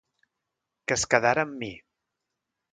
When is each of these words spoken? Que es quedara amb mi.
Que 0.87 0.97
es 1.01 1.05
quedara 1.13 1.45
amb 1.49 1.55
mi. 1.61 1.71